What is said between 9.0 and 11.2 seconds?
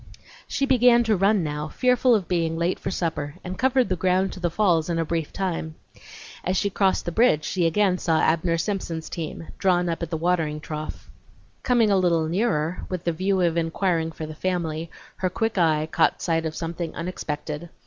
team, drawn up at the watering trough.